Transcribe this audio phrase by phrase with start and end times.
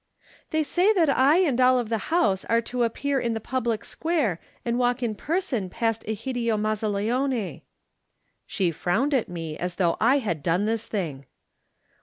[0.49, 3.85] "They say that I and all of the house are to appear in the public
[3.85, 7.61] square and walk in person past Egidio Mazzaleone."
[8.47, 11.27] She frowned at me as though I had done this thing.